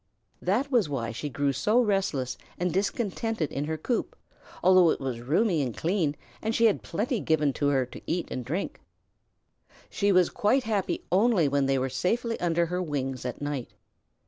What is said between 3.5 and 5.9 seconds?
in her coop, although it was roomy and